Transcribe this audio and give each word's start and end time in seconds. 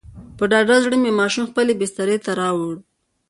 په 0.37 0.43
ډاډه 0.51 0.77
زړه 0.85 0.95
مې 1.03 1.11
ماشوم 1.19 1.45
خپلې 1.51 1.73
بسترې 1.81 2.17
ته 2.25 2.31
راووړ. 2.39 2.75